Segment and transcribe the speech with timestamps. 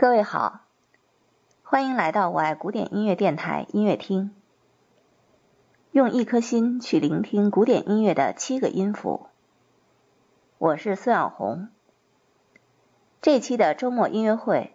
[0.00, 0.60] 各位好，
[1.64, 4.32] 欢迎来到我爱古典音乐电台音乐厅，
[5.90, 9.26] 用一颗心去聆听古典音乐的七个音符。
[10.58, 11.68] 我是孙晓红。
[13.20, 14.72] 这期的周末音乐会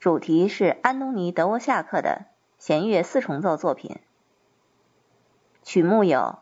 [0.00, 2.24] 主题是安东尼·德沃夏克的
[2.58, 4.00] 弦乐四重奏作品，
[5.62, 6.40] 曲目有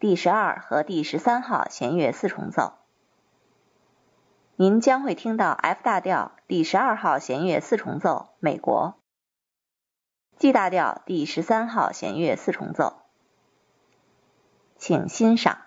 [0.00, 2.72] 第十二和第十三号弦乐四重奏。
[4.56, 8.98] 您将会听到 F 大调第十二号弦乐四重奏，美国
[10.36, 13.00] ；G 大调第十三号弦乐四重奏，
[14.76, 15.58] 请欣赏。